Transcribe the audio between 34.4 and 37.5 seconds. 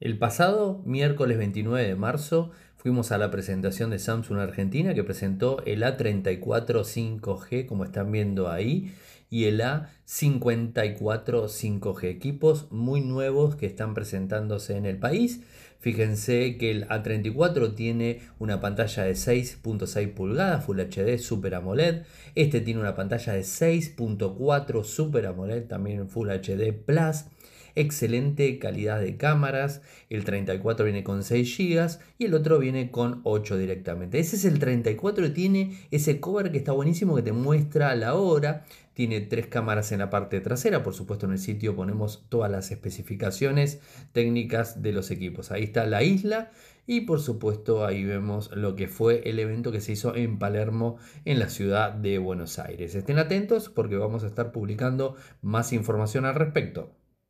el 34 y tiene ese cover que está buenísimo que te